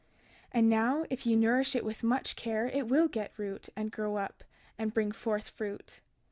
[0.51, 3.91] And now behold, if ye nourish it with much care it will get root, and
[3.91, 4.43] grow up,
[4.75, 5.99] and bring forth fruit.